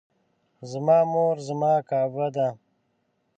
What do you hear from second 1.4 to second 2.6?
زما کعبه ده